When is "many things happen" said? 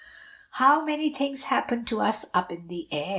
0.83-1.85